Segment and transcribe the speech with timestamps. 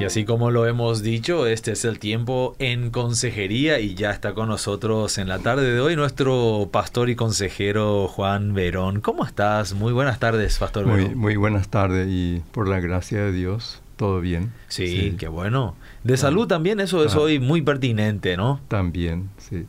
[0.00, 4.32] Y así como lo hemos dicho, este es el tiempo en consejería y ya está
[4.32, 9.02] con nosotros en la tarde de hoy nuestro pastor y consejero Juan Verón.
[9.02, 9.74] ¿Cómo estás?
[9.74, 11.18] Muy buenas tardes, pastor muy, Verón.
[11.18, 14.54] Muy buenas tardes y por la gracia de Dios, todo bien.
[14.68, 15.76] Sí, qué bueno.
[16.02, 17.20] De salud también, eso es ah.
[17.20, 18.58] hoy muy pertinente, ¿no?
[18.68, 19.66] También, sí.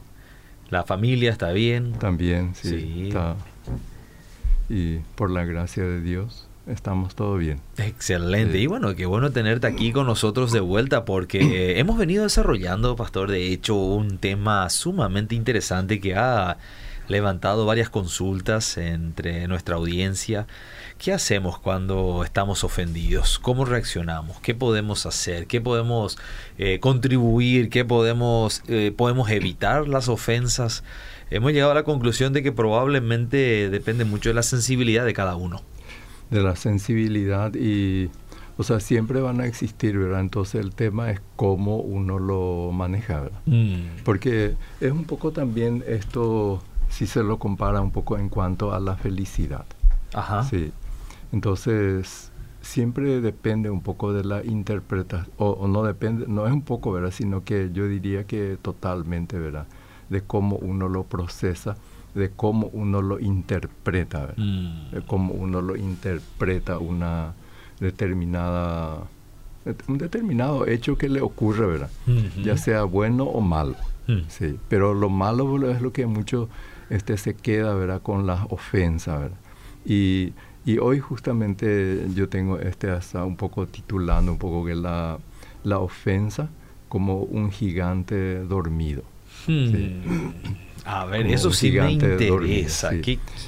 [0.70, 1.92] La familia está bien.
[2.00, 3.08] También, sí.
[3.10, 3.36] Está.
[4.70, 7.60] Y por la gracia de Dios, estamos todo bien.
[7.78, 8.60] Excelente.
[8.60, 13.32] Y bueno, qué bueno tenerte aquí con nosotros de vuelta porque hemos venido desarrollando, pastor,
[13.32, 16.58] de hecho, un tema sumamente interesante que ha
[17.08, 20.48] levantado varias consultas entre nuestra audiencia.
[20.98, 23.40] ¿Qué hacemos cuando estamos ofendidos?
[23.40, 24.40] ¿Cómo reaccionamos?
[24.40, 25.48] ¿Qué podemos hacer?
[25.48, 26.18] ¿Qué podemos
[26.58, 27.70] eh, contribuir?
[27.70, 30.84] ¿Qué podemos, eh, podemos evitar las ofensas?
[31.30, 35.36] Hemos llegado a la conclusión de que probablemente depende mucho de la sensibilidad de cada
[35.36, 35.64] uno
[36.32, 38.10] de la sensibilidad y,
[38.58, 40.22] o sea, siempre van a existir, ¿verdad?
[40.22, 43.42] Entonces el tema es cómo uno lo maneja, ¿verdad?
[43.46, 44.04] Mm.
[44.04, 48.80] Porque es un poco también esto, si se lo compara un poco en cuanto a
[48.80, 49.66] la felicidad.
[50.14, 50.44] Ajá.
[50.46, 50.72] Sí.
[51.34, 56.92] Entonces, siempre depende un poco de la interpretación, o, no depende, no es un poco,
[56.92, 57.12] ¿verdad?
[57.12, 59.68] Sino que yo diría que totalmente, ¿verdad?
[60.10, 61.76] De cómo uno lo procesa
[62.14, 64.92] de cómo uno lo interpreta, mm.
[64.92, 67.34] de cómo uno lo interpreta una
[67.80, 69.08] determinada
[69.88, 71.90] un determinado hecho que le ocurre, ¿verdad?
[72.44, 73.76] Ya sea bueno o malo.
[74.08, 74.22] Mm.
[74.28, 76.50] Sí, pero lo malo es lo que mucho
[76.90, 78.02] este se queda, ¿verdad?
[78.02, 79.38] Con las ofensas, ¿verdad?
[79.86, 80.34] Y,
[80.66, 85.20] y hoy justamente yo tengo este hasta un poco titulando un poco que la,
[85.64, 86.50] la ofensa
[86.90, 89.04] como un gigante dormido.
[89.46, 90.02] Sí.
[90.86, 92.92] A ver, eso sí me interesa.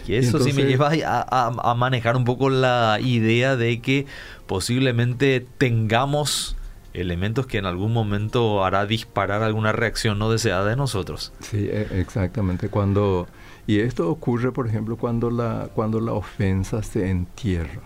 [0.07, 4.05] eso sí me lleva a, manejar un poco la idea de que
[4.45, 6.55] posiblemente tengamos
[6.93, 11.33] elementos que en algún momento hará disparar alguna reacción no deseada de nosotros.
[11.39, 12.69] Sí, e, exactamente.
[12.69, 13.27] Cuando
[13.65, 17.81] y esto ocurre, por ejemplo, cuando la cuando la ofensa se entierra.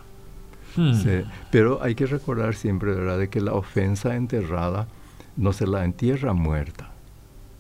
[0.76, 0.94] Hmm.
[1.50, 4.88] pero hay que recordar siempre, ¿verdad?, de que la ofensa enterrada
[5.36, 6.92] no se la entierra muerta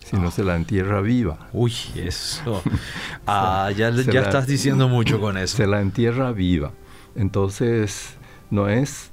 [0.10, 1.50] si no se la entierra viva.
[1.52, 2.62] Uy, eso.
[3.28, 5.58] ah, ya, ya estás diciendo mucho con eso.
[5.58, 6.72] Se la entierra viva.
[7.16, 8.16] Entonces,
[8.50, 9.12] no es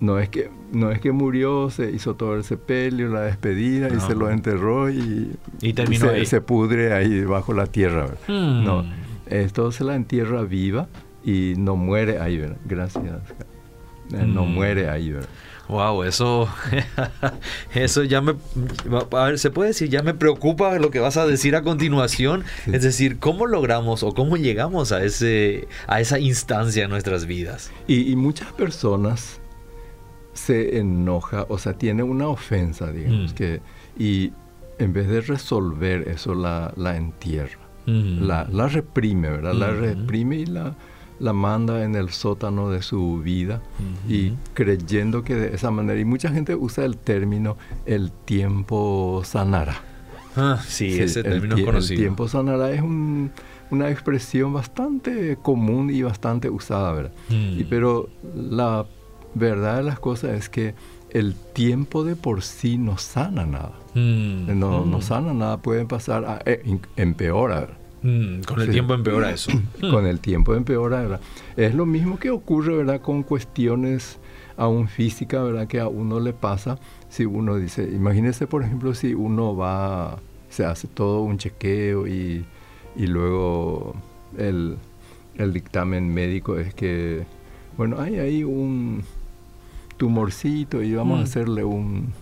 [0.00, 4.00] no es que no es que murió, se hizo todo el sepelio, la despedida y
[4.00, 8.06] se lo enterró y, y terminó se, se, pudre ahí bajo la tierra.
[8.26, 8.64] Hmm.
[8.64, 8.84] No,
[9.26, 10.88] esto se la entierra viva
[11.22, 12.56] y no muere ahí, ¿verdad?
[12.64, 13.04] Gracias.
[14.12, 14.54] Eh, no hmm.
[14.54, 15.28] muere ahí, ¿verdad?
[15.70, 16.48] Wow, eso,
[17.74, 18.34] eso ya me,
[19.12, 22.42] a ver, se puede decir, ya me preocupa lo que vas a decir a continuación.
[22.66, 27.70] Es decir, ¿cómo logramos o cómo llegamos a ese, a esa instancia en nuestras vidas?
[27.86, 29.40] Y, muchas personas
[30.32, 33.34] se enoja, o sea, tiene una ofensa, digamos, mm.
[33.36, 33.60] que,
[33.96, 34.32] y
[34.80, 38.26] en vez de resolver eso, la, la entierra, mm.
[38.26, 39.54] la, la, reprime, ¿verdad?
[39.54, 39.80] La mm-hmm.
[39.80, 40.74] reprime y la
[41.20, 43.60] la manda en el sótano de su vida
[44.08, 49.82] y creyendo que de esa manera, y mucha gente usa el término el tiempo sanará.
[50.36, 51.94] Ah, sí, ese término es conocido.
[51.94, 57.12] El tiempo sanará es una expresión bastante común y bastante usada, ¿verdad?
[57.28, 57.60] Mm.
[57.60, 58.86] Y, pero la
[59.34, 60.74] verdad de las cosas es que
[61.10, 63.74] el tiempo de por sí no sana nada.
[63.94, 64.58] Mm.
[64.58, 65.02] No, no mm.
[65.02, 67.79] sana nada, puede pasar, a, eh, empeora, ¿verdad?
[68.02, 69.50] Mm, con el tiempo empeora eso.
[69.80, 71.20] con el tiempo empeora, ¿verdad?
[71.56, 73.00] Es lo mismo que ocurre, ¿verdad?
[73.00, 74.18] Con cuestiones
[74.56, 75.66] aún físicas, ¿verdad?
[75.66, 76.78] Que a uno le pasa
[77.08, 80.18] si uno dice, imagínese por ejemplo si uno va,
[80.48, 82.44] se hace todo un chequeo y,
[82.96, 83.94] y luego
[84.38, 84.76] el,
[85.36, 87.24] el dictamen médico es que,
[87.76, 89.02] bueno, hay ahí un
[89.96, 91.24] tumorcito y vamos a mm.
[91.24, 92.12] hacerle un,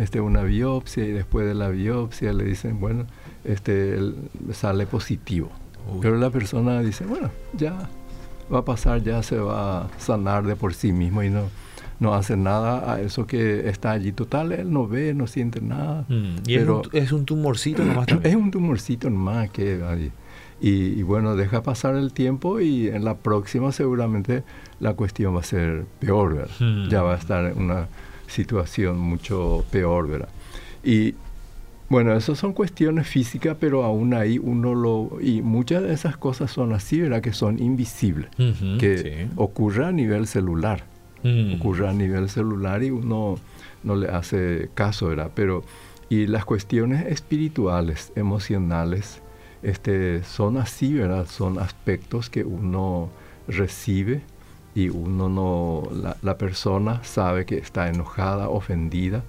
[0.00, 3.06] este, una biopsia y después de la biopsia le dicen, bueno,
[3.44, 3.98] este,
[4.52, 5.50] sale positivo.
[6.00, 7.88] Pero la persona dice, bueno, ya
[8.52, 11.42] va a pasar, ya se va a sanar de por sí mismo y no,
[11.98, 14.12] no hace nada a eso que está allí.
[14.12, 16.06] Total, él no ve, no siente nada.
[16.08, 20.10] Mm, y pero es un, tumorcito nomás Es un tumorcito nomás que...
[20.62, 24.42] Y, bueno, deja pasar el tiempo y en la próxima seguramente
[24.78, 26.48] la cuestión va a ser peor.
[26.58, 26.88] Mm.
[26.88, 27.88] Ya va a estar una
[28.30, 30.28] situación mucho peor, ¿verdad?
[30.82, 31.14] Y
[31.88, 35.20] bueno, esas son cuestiones físicas, pero aún ahí uno lo...
[35.20, 37.20] Y muchas de esas cosas son así, ¿verdad?
[37.20, 38.30] Que son invisibles,
[38.78, 40.84] que ocurre a nivel celular.
[41.22, 41.56] Mm.
[41.56, 43.38] Ocurre a nivel celular y uno
[43.82, 45.32] no le hace caso, ¿verdad?
[45.34, 45.64] Pero...
[46.08, 49.22] Y las cuestiones espirituales, emocionales,
[49.62, 51.26] este, son así, ¿verdad?
[51.26, 53.10] Son aspectos que uno
[53.46, 54.22] recibe
[54.74, 55.82] y uno no,
[56.22, 59.24] la, persona sabe que está enojada, ofendida,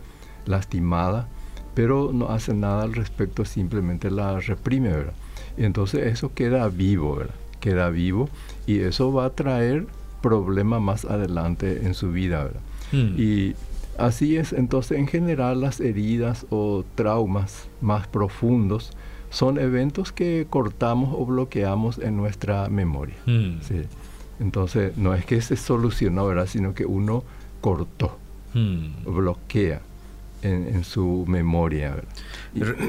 [0.45, 1.27] lastimada,
[1.73, 5.13] pero no hace nada al respecto, simplemente la reprime, ¿verdad?
[5.57, 7.35] Y entonces eso queda vivo, ¿verdad?
[7.59, 8.29] Queda vivo
[8.67, 9.87] y eso va a traer
[10.21, 12.61] problemas más adelante en su vida, ¿verdad?
[12.91, 13.15] Hmm.
[13.17, 13.55] Y
[13.97, 18.91] así es, entonces en general las heridas o traumas más profundos
[19.31, 23.15] son eventos que cortamos o bloqueamos en nuestra memoria.
[23.25, 23.61] Hmm.
[23.61, 23.81] ¿sí?
[24.41, 26.47] Entonces, no es que se solucionó, ¿verdad?
[26.47, 27.23] Sino que uno
[27.61, 28.17] cortó,
[28.55, 29.05] hmm.
[29.05, 29.81] bloquea
[30.41, 31.95] en, su memoria.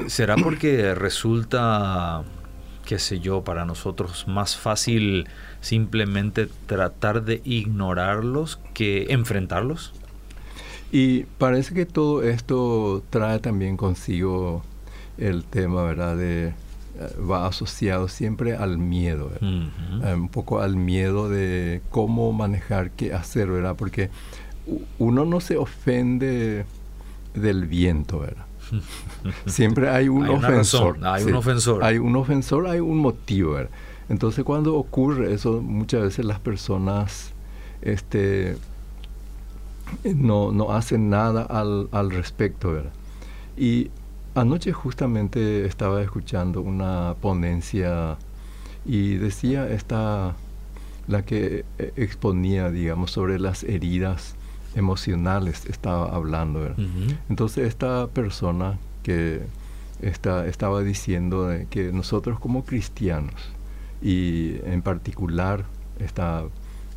[0.07, 2.23] ¿Será porque resulta,
[2.85, 5.27] qué sé yo, para nosotros más fácil
[5.61, 9.93] simplemente tratar de ignorarlos que enfrentarlos?
[10.91, 14.63] Y parece que todo esto trae también consigo
[15.19, 16.17] el tema, ¿verdad?
[16.17, 16.53] De
[17.29, 23.49] va asociado siempre al miedo, eh, un poco al miedo de cómo manejar, qué hacer,
[23.49, 23.75] ¿verdad?
[23.75, 24.09] Porque
[24.99, 26.65] uno no se ofende
[27.33, 28.45] del viento, ¿verdad?
[29.45, 30.99] siempre hay un ofensor.
[31.03, 31.83] hay un ofensor.
[31.83, 33.71] Hay un ofensor, hay un motivo, ¿verdad?
[34.09, 37.31] Entonces cuando ocurre eso, muchas veces las personas
[37.81, 38.57] este,
[40.03, 42.91] no, no hacen nada al, al respecto, ¿verdad?
[43.57, 43.89] Y
[44.35, 48.17] Anoche justamente estaba escuchando una ponencia
[48.85, 50.35] y decía esta,
[51.07, 54.35] la que eh, exponía, digamos, sobre las heridas
[54.75, 56.73] emocionales, estaba hablando.
[57.29, 59.41] Entonces esta persona que
[60.01, 63.35] está, estaba diciendo que nosotros como cristianos,
[64.01, 65.65] y en particular
[65.99, 66.43] esta,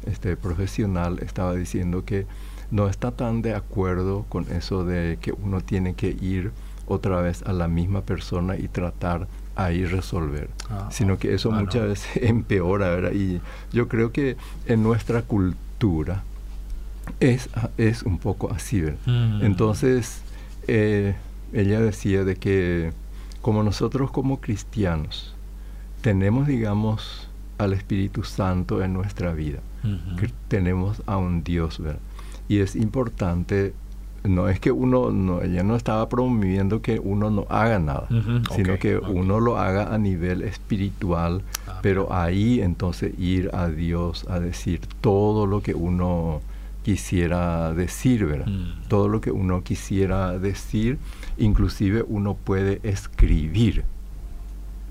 [0.07, 2.27] este profesional estaba diciendo que
[2.71, 6.51] no está tan de acuerdo con eso de que uno tiene que ir
[6.87, 11.83] otra vez a la misma persona y tratar ahí resolver, ah, sino que eso muchas
[11.83, 13.13] veces empeora, ¿verdad?
[13.13, 13.41] Y
[13.73, 14.37] yo creo que
[14.67, 16.23] en nuestra cultura
[17.21, 17.49] es,
[17.79, 18.99] es un poco así, ¿verdad?
[19.07, 19.45] Mm.
[19.45, 20.21] Entonces,
[20.69, 21.15] eh,
[21.53, 22.93] ella decía de que
[23.41, 25.35] como nosotros como cristianos
[26.03, 27.29] tenemos, digamos,
[27.59, 29.61] al Espíritu Santo en nuestra vida,
[30.19, 32.01] que tenemos a un Dios, ¿verdad?
[32.49, 33.73] Y es importante
[34.29, 38.09] no es que uno, no, ella no estaba promoviendo que uno no haga nada,
[38.55, 44.27] sino que uno lo haga a nivel espiritual, ah, pero ahí entonces ir a Dios
[44.29, 46.41] a decir todo lo que uno
[46.83, 48.47] quisiera decir, ¿verdad?
[48.47, 48.89] Mm.
[48.89, 50.99] Todo lo que uno quisiera decir,
[51.37, 53.85] inclusive uno puede escribir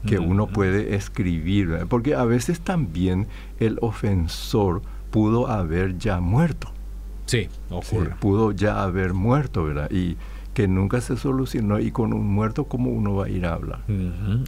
[0.06, 0.52] que mm, uno mm.
[0.52, 1.88] puede escribir, ¿verdad?
[1.88, 3.28] porque a veces también
[3.60, 6.75] el ofensor pudo haber ya muerto.
[7.26, 8.16] Sí, ocurre.
[8.20, 9.90] pudo ya haber muerto, ¿verdad?
[9.92, 10.18] Y
[10.54, 13.82] que nunca se solucionó y con un muerto cómo uno va a ir a hablar.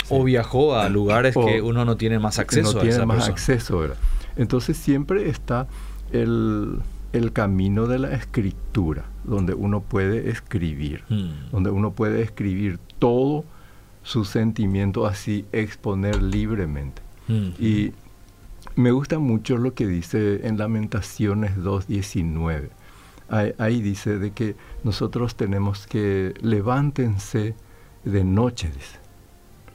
[0.09, 3.97] O viajó a lugares que uno no tiene más acceso no tiene más acceso, ¿verdad?
[4.38, 5.68] Entonces siempre está
[6.12, 6.79] el,
[7.12, 11.51] el, camino de la escritura, donde uno puede escribir, mm.
[11.51, 13.44] donde uno puede escribir todo
[14.03, 17.01] su sentimiento así, exponer libremente.
[17.59, 17.91] Y
[18.77, 22.69] me gusta mucho lo que dice en Lamentaciones 2.19.
[23.57, 27.56] Ahí, dice de que nosotros tenemos que levántense
[28.06, 29.00] de noche, dice.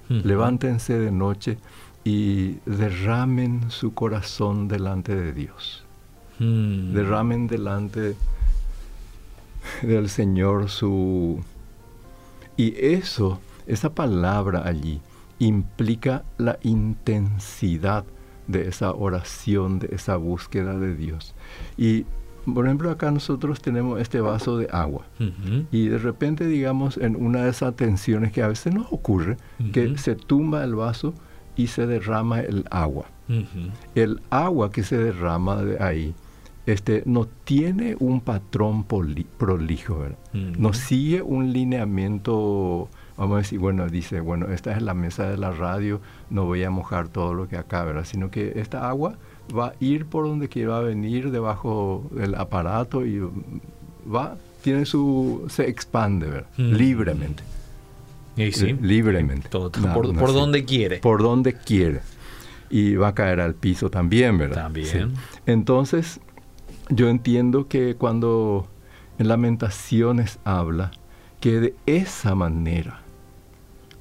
[0.09, 1.59] Levántense de noche
[2.05, 5.85] y derramen su corazón delante de Dios.
[6.39, 6.93] Hmm.
[6.95, 8.15] Derramen delante
[9.83, 11.43] del Señor su...
[12.57, 15.01] Y eso, esa palabra allí,
[15.39, 18.05] implica la intensidad
[18.53, 21.35] de esa oración, de esa búsqueda de Dios.
[21.77, 22.05] Y
[22.53, 25.07] por ejemplo, acá nosotros tenemos este vaso de agua
[25.71, 29.37] y de repente, digamos, en una de esas tensiones que a veces nos ocurre,
[29.73, 31.15] que se tumba el vaso
[31.57, 33.07] y se derrama el agua.
[33.95, 36.15] El agua que se derrama de ahí
[36.67, 40.19] este, no tiene un patrón prolijo, ¿verdad?
[40.33, 42.89] no sigue un lineamiento
[43.23, 46.65] vamos a decir, bueno, dice, bueno, esta es la mesa de la radio, no voy
[46.65, 48.05] a mojar todo lo que acá, ¿verdad?
[48.05, 49.17] Sino que esta agua
[49.57, 53.21] va a ir por donde quiera venir debajo del aparato y
[54.13, 56.49] va, tiene su, se expande, ¿verdad?
[56.57, 56.73] Mm.
[56.73, 57.45] Libremente.
[58.37, 59.49] Y sí, libremente.
[59.49, 59.71] por,
[60.33, 60.99] donde quiere.
[60.99, 62.01] Por donde quiere.
[62.71, 64.65] Y va a caer al piso también, ¿verdad?
[64.65, 65.13] También.
[65.47, 66.19] Entonces,
[66.89, 68.67] yo entiendo que cuando
[69.19, 70.91] en Lamentaciones habla
[71.39, 73.02] que de esa manera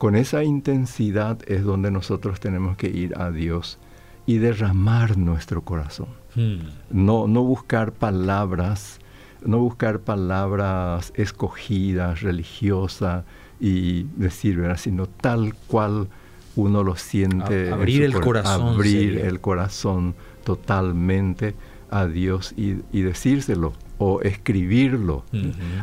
[0.01, 3.77] con esa intensidad es donde nosotros tenemos que ir a Dios
[4.25, 6.08] y derramar nuestro corazón.
[6.34, 6.58] Hmm.
[6.89, 8.98] No, no buscar palabras,
[9.46, 13.25] no buscar palabras escogidas, religiosas
[13.60, 14.77] y decir, ¿verdad?
[14.77, 16.08] sino tal cual
[16.55, 17.70] uno lo siente.
[17.70, 18.70] abrir el corazón.
[18.70, 21.53] Abrir el corazón totalmente
[21.91, 25.25] a Dios y, decírselo o escribirlo.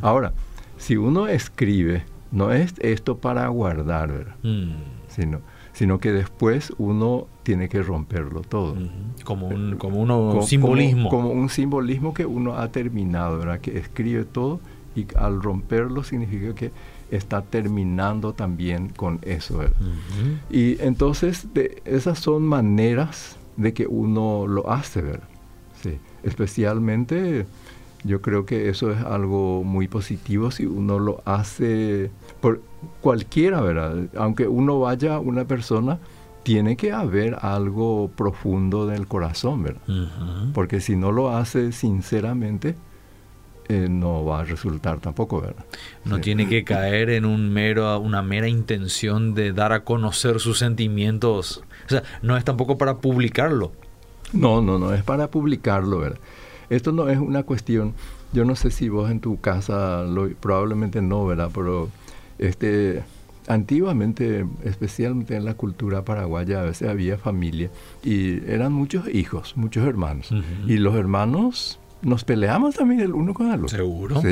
[0.02, 0.32] Ahora,
[0.76, 4.36] si uno escribe, no es esto para guardar, ¿verdad?
[4.42, 4.72] Mm.
[5.08, 5.40] sino,
[5.72, 8.76] sino que después uno tiene que romperlo todo.
[9.24, 11.08] Como un como uno simbolismo.
[11.08, 13.60] Como, un simbolismo que uno ha terminado, ¿verdad?
[13.60, 14.60] Que escribe todo
[14.94, 16.72] y al romperlo significa que
[17.10, 19.58] está terminando también con eso.
[19.58, 19.76] ¿verdad?
[20.50, 25.28] Y entonces de, esas son maneras de que uno lo hace, ¿verdad?
[25.82, 25.98] Sí.
[26.22, 27.46] Especialmente
[28.04, 32.62] yo creo que eso es algo muy positivo si uno lo hace por
[33.00, 33.96] cualquiera, ¿verdad?
[34.16, 35.98] Aunque uno vaya una persona,
[36.42, 39.82] tiene que haber algo profundo del corazón, ¿verdad?
[40.54, 42.76] Porque si no lo hace sinceramente,
[43.68, 45.66] eh, no va a resultar tampoco, ¿verdad?
[46.06, 50.58] No tiene que caer en un mero, una mera intención de dar a conocer sus
[50.58, 51.62] sentimientos.
[51.86, 53.72] O sea, no es tampoco para publicarlo.
[54.32, 56.18] No, no, no, es para publicarlo, ¿verdad?
[56.70, 57.94] Esto no es una cuestión,
[58.32, 61.50] yo no sé si vos en tu casa, lo, probablemente no, ¿verdad?
[61.54, 61.88] Pero
[62.38, 63.02] este,
[63.48, 67.70] antiguamente, especialmente en la cultura paraguaya, a veces había familia
[68.04, 70.30] y eran muchos hijos, muchos hermanos.
[70.66, 73.68] Y los hermanos nos peleamos también el uno con el otro.
[73.68, 74.22] Seguro.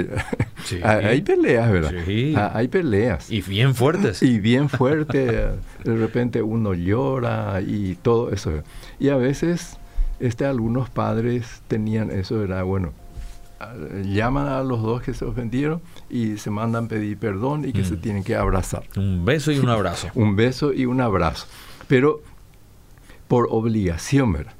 [0.64, 0.78] Sí.
[0.82, 1.92] hay peleas, ¿verdad?
[2.04, 2.34] Sí.
[2.36, 3.30] hay peleas.
[3.30, 4.22] Y bien fuertes.
[4.22, 5.32] Y bien fuertes.
[5.84, 8.52] de repente uno llora y todo eso.
[9.00, 9.78] Y a veces
[10.20, 12.92] este, algunos padres tenían eso, era bueno,
[14.04, 15.80] llaman a los dos que se ofendieron
[16.10, 18.00] y se mandan pedir perdón y que se mm.
[18.00, 18.84] tienen que abrazar.
[18.96, 20.08] Un beso y un abrazo.
[20.14, 21.46] un beso y un abrazo.
[21.88, 22.20] Pero
[23.28, 24.54] por obligación, ¿verdad?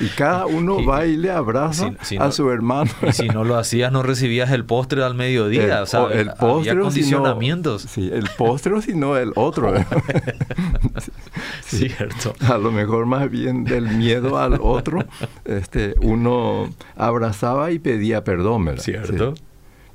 [0.00, 2.90] Y cada uno va y le abraza a su hermano.
[3.08, 5.64] y si no lo hacías, no recibías el postre al mediodía.
[5.64, 7.82] El, o sea, el postre, había condicionamientos.
[7.82, 9.72] sí, el postre, sino el otro.
[11.62, 12.34] Cierto.
[12.48, 15.04] A lo mejor más bien del miedo al otro,
[15.44, 18.82] este, uno abrazaba y pedía perdón, ¿verdad?
[18.82, 19.34] Cierto.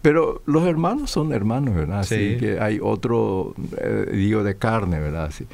[0.02, 2.00] Pero los hermanos son hermanos, ¿verdad?
[2.00, 5.26] Así que hay otro, eh, digo, de carne, ¿verdad?
[5.26, 5.46] Así.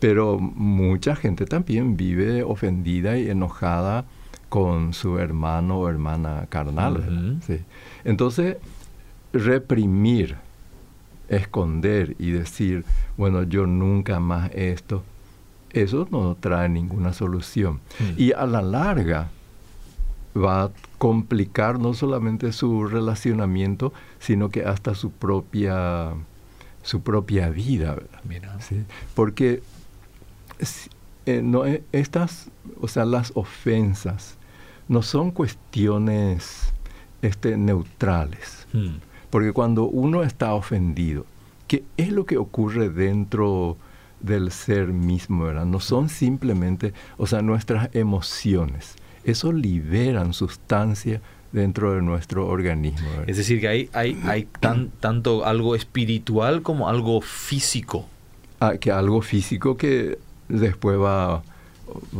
[0.00, 4.04] Pero mucha gente también vive ofendida y enojada
[4.48, 7.38] con su hermano o hermana carnal.
[8.04, 8.56] Entonces,
[9.32, 10.36] reprimir,
[11.28, 12.84] esconder y decir,
[13.16, 15.04] bueno, yo nunca más esto,
[15.70, 17.80] eso no trae ninguna solución.
[18.16, 19.28] Y a la larga
[20.36, 26.12] va a complicar no solamente su relacionamiento, sino que hasta su propia
[26.82, 27.96] su propia vida,
[28.60, 28.82] ¿Sí?
[29.14, 29.62] Porque
[31.26, 32.50] eh, no, eh, estas,
[32.80, 34.36] o sea, las ofensas
[34.88, 36.72] no son cuestiones
[37.22, 38.66] este, neutrales.
[38.72, 38.96] Hmm.
[39.30, 41.24] Porque cuando uno está ofendido,
[41.68, 43.76] ¿qué es lo que ocurre dentro
[44.20, 45.44] del ser mismo?
[45.44, 45.66] ¿verdad?
[45.66, 48.96] No son simplemente, o sea, nuestras emociones.
[49.22, 51.20] Eso liberan sustancia
[51.52, 53.08] dentro de nuestro organismo.
[53.26, 58.06] Es decir, que hay, hay, hay tan, tanto algo espiritual como algo físico.
[58.60, 60.18] Ah, que algo físico que
[60.50, 61.42] después va,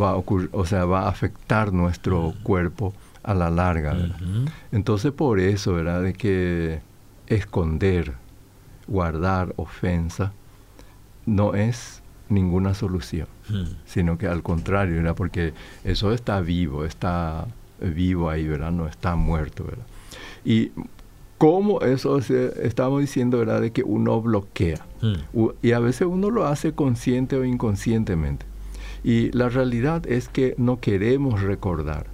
[0.01, 3.97] va a ocurrir, o sea, va a afectar nuestro cuerpo a la larga.
[4.73, 6.03] Entonces por eso, ¿verdad?
[6.03, 6.81] De que
[7.27, 8.15] esconder,
[8.87, 10.33] guardar ofensa,
[11.27, 13.27] no es ninguna solución,
[13.85, 15.15] sino que al contrario, ¿verdad?
[15.15, 15.53] Porque
[15.85, 17.47] eso está vivo, está
[17.81, 18.73] vivo ahí, ¿verdad?
[18.73, 19.87] No está muerto, ¿verdad?
[20.45, 20.73] Y
[21.41, 23.63] cómo eso estamos diciendo, ¿verdad?
[23.63, 24.85] De que uno bloquea.
[25.01, 25.47] Hmm.
[25.63, 28.45] Y a veces uno lo hace consciente o inconscientemente.
[29.03, 32.05] Y la realidad es que no queremos recordar.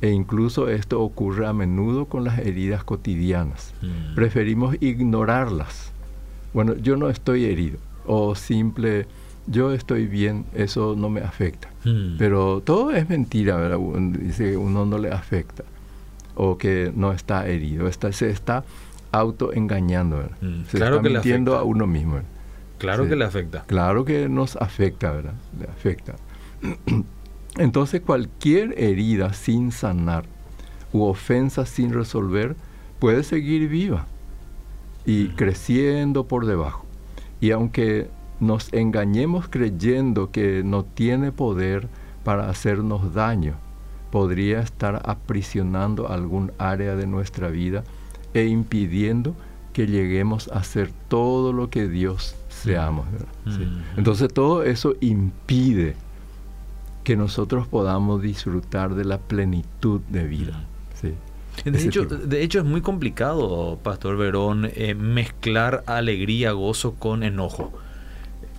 [0.00, 3.74] E incluso esto ocurre a menudo con las heridas cotidianas.
[3.82, 4.14] Hmm.
[4.14, 5.92] Preferimos ignorarlas.
[6.54, 7.76] Bueno, yo no estoy herido.
[8.06, 9.04] O simple,
[9.46, 11.68] yo estoy bien, eso no me afecta.
[11.84, 12.16] Hmm.
[12.16, 13.78] Pero todo es mentira, ¿verdad?
[14.20, 15.64] Dice que uno no le afecta
[16.38, 17.88] o que no está herido.
[17.88, 18.64] Está, se está
[19.10, 22.20] autoengañando, mm, se está mintiendo a uno mismo.
[22.78, 23.64] Claro que le afecta.
[23.66, 25.34] Claro que nos afecta, ¿verdad?
[25.58, 26.14] Le afecta.
[27.56, 30.24] Entonces cualquier herida sin sanar
[30.92, 32.54] u ofensa sin resolver
[33.00, 34.06] puede seguir viva
[35.04, 35.36] y mm.
[35.36, 36.86] creciendo por debajo.
[37.40, 41.88] Y aunque nos engañemos creyendo que no tiene poder
[42.22, 43.54] para hacernos daño,
[44.10, 47.84] podría estar aprisionando algún área de nuestra vida
[48.34, 49.34] e impidiendo
[49.72, 53.06] que lleguemos a ser todo lo que Dios seamos.
[53.44, 53.98] Mm.
[53.98, 55.94] Entonces todo eso impide
[57.04, 60.64] que nosotros podamos disfrutar de la plenitud de vida.
[61.02, 61.70] Mm.
[61.70, 67.72] De hecho, de hecho, es muy complicado, Pastor Verón, eh, mezclar alegría, gozo con enojo.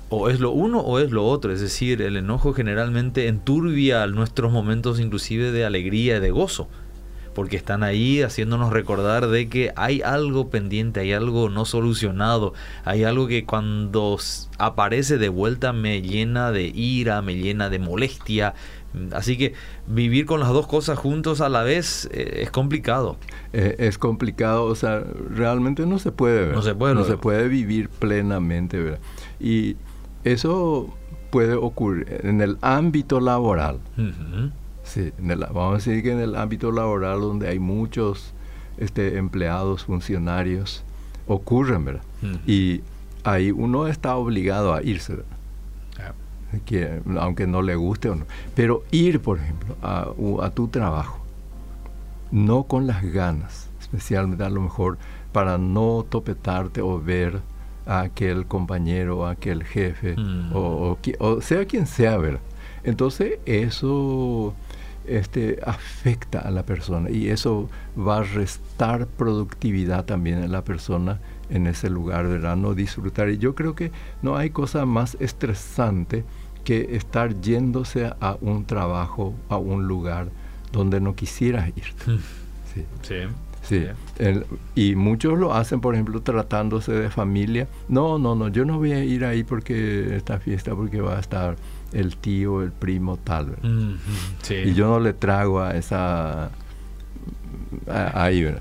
[0.10, 1.54] O es lo uno o es lo otro.
[1.54, 6.68] Es decir, el enojo generalmente enturbia nuestros momentos inclusive de alegría y de gozo.
[7.36, 13.04] Porque están ahí haciéndonos recordar de que hay algo pendiente, hay algo no solucionado, hay
[13.04, 14.18] algo que cuando
[14.58, 18.56] aparece de vuelta me llena de ira, me llena de molestia.
[19.14, 19.54] Así que
[19.88, 23.18] vivir con las dos cosas juntos a la vez eh, es complicado.
[23.54, 26.52] Eh, es complicado, o sea, realmente no se puede.
[26.52, 26.96] No se puede.
[26.96, 29.00] No se puede vivir plenamente, ¿verdad?
[29.40, 29.78] Y
[30.24, 30.94] eso
[31.32, 33.80] puede ocurrir en el ámbito laboral.
[34.84, 35.12] Sí,
[35.54, 38.34] vamos a decir que en el ámbito laboral donde hay muchos
[38.78, 40.84] este, empleados, funcionarios,
[41.28, 42.02] ocurren, ¿verdad?
[42.48, 42.82] Y
[43.24, 46.16] ahí uno está obligado a irse, ¿verdad?
[46.66, 48.26] Que, aunque no le guste o no.
[48.56, 50.08] Pero ir, por ejemplo, a,
[50.42, 51.20] a tu trabajo,
[52.32, 54.98] no con las ganas, especialmente a lo mejor
[55.32, 57.42] para no topetarte o ver
[57.86, 60.52] a aquel compañero, a aquel jefe, mm.
[60.54, 60.98] o,
[61.42, 62.42] sea quien sea, ¿verdad?
[62.84, 64.54] Entonces eso
[65.06, 71.20] este, afecta a la persona y eso va a restar productividad también en la persona
[71.50, 72.56] en ese lugar, ¿verdad?
[72.56, 73.30] No disfrutar.
[73.30, 76.24] Y yo creo que no hay cosa más estresante
[76.64, 80.30] que estar yéndose a un trabajo, a un lugar
[80.72, 81.94] donde no quisieras ir.
[82.06, 82.20] Mm.
[83.02, 83.16] Sí.
[83.70, 83.88] Sí.
[84.76, 87.68] Y muchos lo hacen, por ejemplo, tratándose de familia.
[87.88, 91.20] No, no, no, yo no voy a ir ahí porque esta fiesta, porque va a
[91.20, 91.56] estar
[91.94, 93.56] el tío, el primo, tal.
[94.50, 96.52] Y yo no le trago a esa...
[97.88, 98.56] ahí,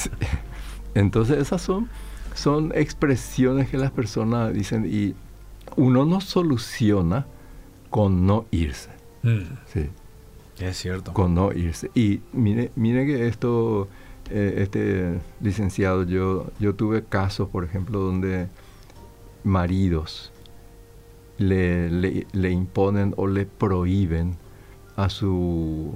[0.94, 1.88] Entonces esas son,
[2.34, 5.14] son expresiones que las personas dicen y
[5.76, 7.26] uno no soluciona
[7.90, 8.90] con no irse.
[9.22, 9.42] Mm.
[9.72, 9.90] Sí.
[10.58, 11.12] Es cierto.
[11.12, 11.90] Con no irse.
[11.94, 13.88] Y mire, mire que esto
[14.30, 18.48] eh, este licenciado, yo, yo tuve casos, por ejemplo, donde
[19.44, 20.32] maridos
[21.38, 21.90] le,
[22.32, 24.36] le, imponen o le prohíben
[24.96, 25.94] a su,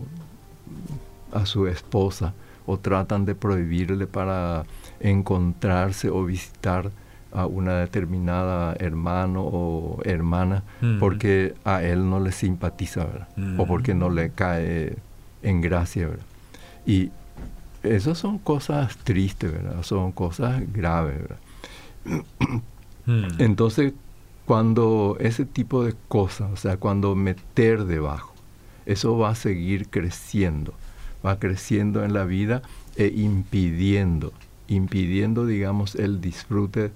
[1.32, 2.34] a su esposa
[2.66, 4.64] o tratan de prohibirle para
[5.00, 6.90] encontrarse o visitar
[7.32, 10.64] a una determinada hermano o hermana
[10.98, 14.96] porque a él no le simpatiza, O porque no le cae
[15.42, 16.24] en gracia, ¿verdad?
[16.86, 17.10] Y
[17.82, 19.82] esas son cosas tristes, ¿verdad?
[19.82, 22.24] Son cosas graves, ¿verdad?
[23.06, 23.24] Hmm.
[23.38, 23.94] Entonces,
[24.44, 28.34] cuando ese tipo de cosas, o sea, cuando meter debajo,
[28.86, 30.74] eso va a seguir creciendo,
[31.24, 32.62] va creciendo en la vida
[32.96, 34.32] e impidiendo,
[34.68, 36.92] impidiendo, digamos, el disfrute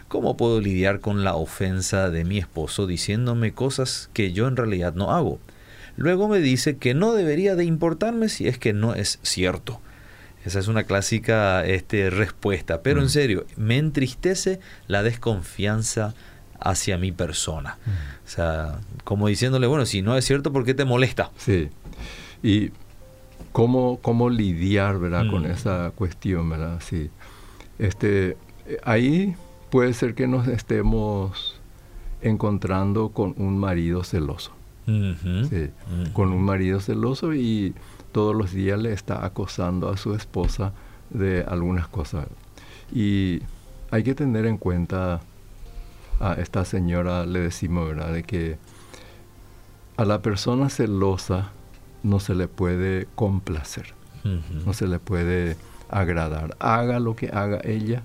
[0.08, 2.86] ¿cómo puedo lidiar con la ofensa de mi esposo?
[3.02, 5.40] Diciéndome cosas que yo en realidad no hago.
[5.96, 9.80] Luego me dice que no debería de importarme si es que no es cierto.
[10.44, 12.82] Esa es una clásica este, respuesta.
[12.82, 13.10] Pero en mm.
[13.10, 16.14] serio, me entristece la desconfianza
[16.60, 17.78] hacia mi persona.
[17.84, 17.90] Mm.
[17.90, 21.32] O sea, como diciéndole, bueno, si no es cierto, ¿por qué te molesta?
[21.38, 21.70] Sí.
[22.40, 22.70] Y
[23.50, 25.28] cómo, cómo lidiar, ¿verdad?
[25.28, 25.50] Con mm.
[25.50, 26.80] esa cuestión, ¿verdad?
[26.80, 27.10] Sí.
[27.80, 28.36] Este,
[28.84, 29.34] ahí
[29.70, 31.61] puede ser que nos estemos
[32.22, 34.52] encontrando con un marido celoso.
[36.12, 37.74] Con un marido celoso y
[38.10, 40.72] todos los días le está acosando a su esposa
[41.10, 42.26] de algunas cosas.
[42.92, 43.40] Y
[43.90, 45.20] hay que tener en cuenta,
[46.20, 48.58] a esta señora le decimos, ¿verdad?, de que
[49.96, 51.52] a la persona celosa
[52.02, 53.94] no se le puede complacer,
[54.64, 55.56] no se le puede
[55.88, 56.56] agradar.
[56.58, 58.02] Haga lo que haga ella,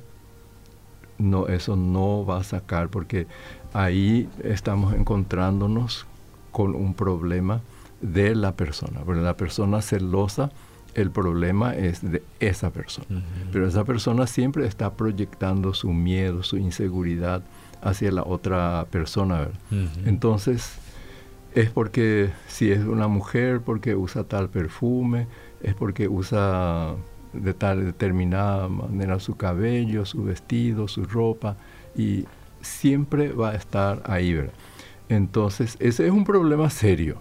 [1.18, 3.28] no, eso no va a sacar porque
[3.78, 6.08] ahí estamos encontrándonos
[6.52, 7.62] con un problema
[8.02, 9.02] de la persona.
[9.06, 10.52] Porque la persona celosa,
[10.96, 13.24] el problema es de esa persona.
[13.52, 17.44] Pero esa persona siempre está proyectando su miedo, su inseguridad
[17.82, 19.50] hacia la otra persona.
[20.06, 20.80] Entonces,
[21.54, 25.28] es porque si es una mujer, porque usa tal perfume,
[25.62, 26.96] es porque usa
[27.34, 31.58] de tal determinada manera su cabello, su vestido, su ropa,
[31.96, 32.26] y
[32.68, 34.54] siempre va a estar ahí, ¿verdad?
[35.10, 37.18] Entonces, ese es un problema serio.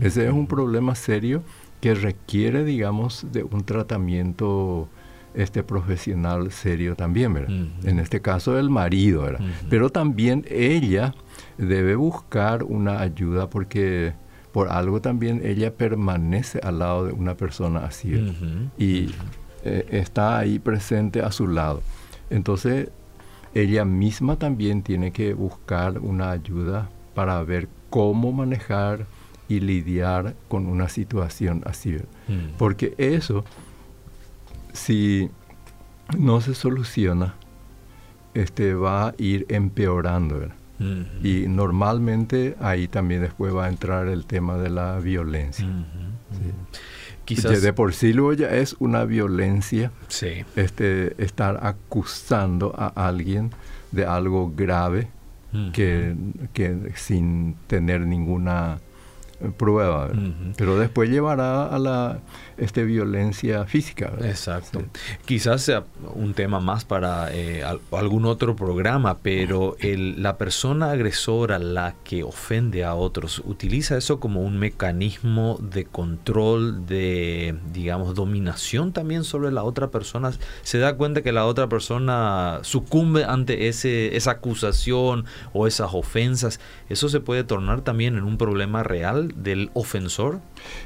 [0.00, 1.42] Ese es un problema serio
[1.80, 4.88] que requiere, digamos, de un tratamiento
[5.34, 7.54] este profesional serio también, ¿verdad?
[7.84, 9.40] En este caso el marido, ¿verdad?
[9.70, 11.14] Pero también ella
[11.58, 14.14] debe buscar una ayuda porque
[14.52, 18.34] por algo también ella permanece al lado de una persona así
[18.78, 19.10] y
[19.64, 21.82] eh, está ahí presente a su lado.
[22.30, 22.88] Entonces,
[23.62, 29.06] ella misma también tiene que buscar una ayuda para ver cómo manejar
[29.48, 31.96] y lidiar con una situación así.
[32.28, 32.56] Mm.
[32.58, 33.44] Porque eso,
[34.72, 35.30] si
[36.16, 37.34] no se soluciona,
[38.34, 40.48] este va a ir empeorando.
[40.78, 41.24] Mm-hmm.
[41.24, 45.66] Y normalmente ahí también después va a entrar el tema de la violencia.
[45.66, 46.97] Mm-hmm.
[47.28, 49.92] Quizás de por sí luego ya es una violencia
[50.56, 53.50] este, estar acusando a alguien
[53.92, 55.08] de algo grave
[55.72, 56.14] que,
[56.52, 58.80] que sin tener ninguna
[59.56, 60.10] prueba,
[60.56, 62.18] pero después llevará a la
[62.56, 64.12] este, violencia física.
[64.22, 64.82] Exacto.
[65.26, 71.58] Quizás sea un tema más para eh, algún otro programa, pero el, la persona agresora,
[71.58, 78.92] la que ofende a otros, utiliza eso como un mecanismo de control, de, digamos, dominación
[78.92, 80.32] también sobre la otra persona.
[80.62, 86.58] Se da cuenta que la otra persona sucumbe ante ese, esa acusación o esas ofensas.
[86.88, 90.40] Eso se puede tornar también en un problema real del ofensor?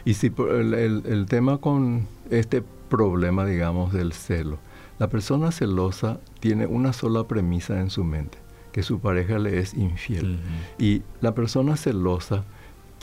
[0.04, 4.58] Y si el, el, tema con este problema, digamos, del celo,
[4.98, 8.38] la persona celosa tiene una sola premisa en su mente,
[8.72, 10.38] que su pareja le es infiel.
[10.78, 12.44] Y la persona celosa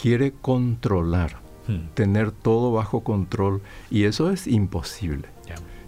[0.02, 1.94] quiere controlar, hmm.
[1.94, 5.28] tener todo bajo control, y eso es imposible.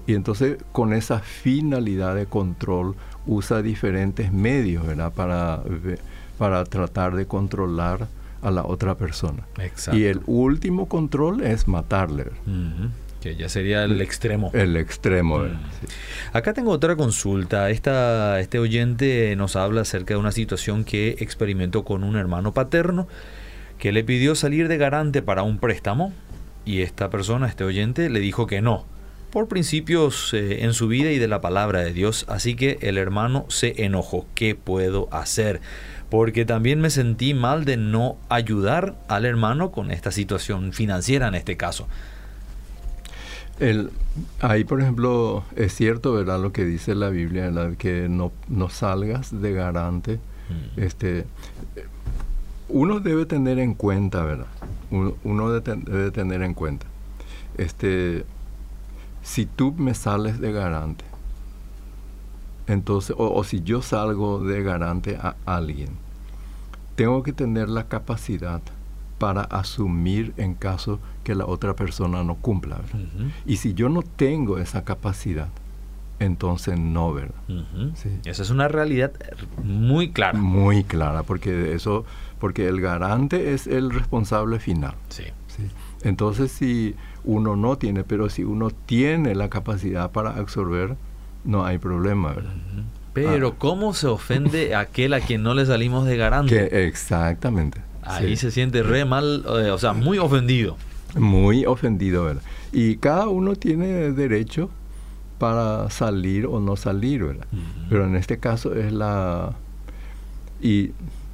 [0.07, 5.13] Y entonces con esa finalidad de control usa diferentes medios ¿verdad?
[5.13, 5.63] Para,
[6.37, 8.07] para tratar de controlar
[8.41, 9.47] a la otra persona.
[9.91, 12.25] Y el último control es matarle.
[13.21, 14.49] Que ya sería el extremo.
[14.53, 15.39] El extremo.
[15.39, 15.59] Mm.
[16.33, 17.69] Acá tengo otra consulta.
[17.69, 23.07] Esta, este oyente nos habla acerca de una situación que experimentó con un hermano paterno
[23.77, 26.13] que le pidió salir de garante para un préstamo
[26.65, 28.85] y esta persona, este oyente, le dijo que no,
[29.31, 32.25] por principios eh, en su vida y de la palabra de Dios.
[32.27, 34.27] Así que el hermano se enojó.
[34.35, 35.61] ¿Qué puedo hacer?
[36.11, 41.35] Porque también me sentí mal de no ayudar al hermano con esta situación financiera en
[41.35, 41.87] este caso.
[43.61, 43.91] El,
[44.41, 46.41] ahí, por ejemplo, es cierto, ¿verdad?
[46.41, 50.15] Lo que dice la Biblia, que no, no salgas de garante.
[50.17, 50.81] Mm.
[50.81, 51.25] Este,
[52.67, 54.47] uno debe tener en cuenta, ¿verdad?
[54.89, 56.87] Uno, debe tener en cuenta.
[57.57, 58.25] Este,
[59.23, 61.05] si tú me sales de garante,
[62.67, 66.00] entonces, o, si yo salgo de garante a alguien,
[66.95, 68.61] tengo que tener la capacidad
[69.17, 72.81] para asumir en caso que la otra persona no cumpla.
[73.45, 75.49] Y si yo no tengo esa capacidad,
[76.19, 77.35] entonces no, ¿verdad?
[78.25, 79.11] Esa es una realidad
[79.63, 80.37] muy clara.
[80.37, 82.05] Muy clara, porque eso,
[82.39, 84.95] porque el garante es el responsable final.
[85.09, 85.23] Sí.
[86.03, 90.95] Entonces, si uno no tiene, pero si uno tiene la capacidad para absorber,
[91.43, 92.53] no hay problema, ¿verdad?
[93.13, 93.55] Pero ah.
[93.57, 96.87] ¿cómo se ofende aquel a quien no le salimos de garante?
[96.87, 97.81] exactamente.
[98.03, 100.75] Ahí se siente re mal, eh, o sea, muy ofendido.
[101.15, 102.41] Muy ofendido, ¿verdad?
[102.71, 104.69] Y cada uno tiene derecho
[105.37, 107.47] para salir o no salir, ¿verdad?
[107.89, 109.53] Pero en este caso es la...
[110.61, 110.91] Y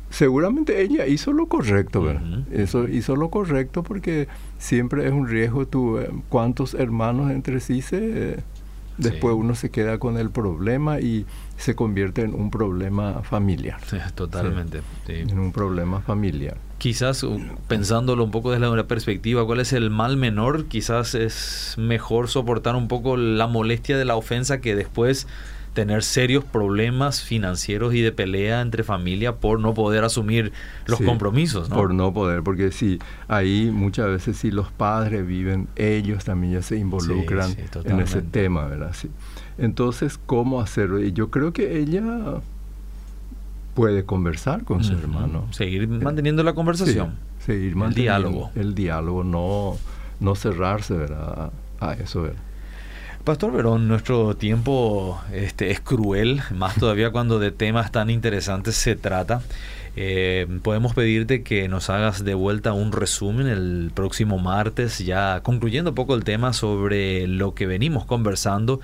[0.09, 2.41] seguramente ella hizo lo correcto, ¿verdad?
[2.51, 7.81] Eso hizo lo correcto porque siempre es un riesgo tú, eh, cuántos hermanos entre sí
[7.81, 8.37] se
[8.97, 11.25] después uno se queda con el problema y
[11.57, 13.79] se convierte en un problema familiar.
[14.15, 14.81] totalmente.
[15.07, 16.57] En un problema familiar.
[16.77, 17.25] Quizás
[17.67, 20.65] pensándolo un poco desde la perspectiva, ¿cuál es el mal menor?
[20.65, 25.27] Quizás es mejor soportar un poco la molestia de la ofensa que después
[25.77, 30.51] tener serios problemas financieros y de pelea entre familia por no poder asumir
[30.87, 31.75] los compromisos, ¿no?
[31.75, 36.61] Por no poder, porque sí, ahí muchas veces si los padres viven, ellos también ya
[36.63, 38.91] se involucran en ese tema, ¿verdad?
[38.95, 39.11] Sí.
[39.59, 40.99] Entonces, ¿cómo hacerlo?
[40.99, 42.41] Y yo creo que ella
[43.75, 45.45] puede conversar con su hermano.
[45.51, 47.17] Seguir eh, manteniendo la conversación.
[47.37, 48.51] seguir manteniendo el diálogo.
[48.55, 49.77] El diálogo, no,
[50.19, 51.51] no cerrarse, ¿verdad?
[51.79, 52.41] A eso, ¿verdad?
[53.27, 58.95] Pastor Verón, nuestro tiempo este, es cruel, más todavía cuando de temas tan interesantes se
[58.95, 59.41] trata.
[59.97, 65.89] Eh, podemos pedirte que nos hagas de vuelta un resumen el próximo martes, ya concluyendo
[65.89, 68.79] un poco el tema sobre lo que venimos conversando,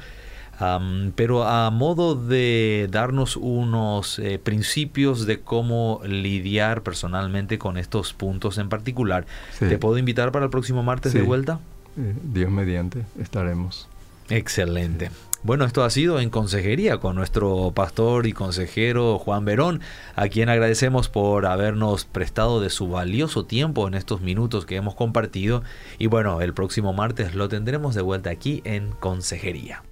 [1.16, 8.58] pero a modo de darnos unos eh, principios de cómo lidiar personalmente con estos puntos
[8.58, 9.26] en particular.
[9.58, 11.62] ¿Te puedo invitar para el próximo martes de vuelta?
[11.98, 13.88] Eh, Dios mediante, estaremos.
[14.30, 15.12] Excelente.
[15.44, 19.82] Bueno, esto ha sido en consejería con nuestro pastor y consejero Juan Verón,
[20.16, 24.96] a quien agradecemos por habernos prestado de su valioso tiempo en estos minutos que hemos
[24.96, 25.62] compartido.
[25.98, 29.84] Y bueno, el próximo martes lo tendremos de vuelta aquí en consejería.